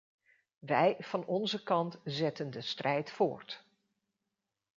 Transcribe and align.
Wij 0.59 0.95
van 0.99 1.25
onze 1.25 1.63
kant 1.63 1.99
zetten 2.03 2.51
de 2.51 2.61
strijd 2.61 3.11
voort. 3.11 3.65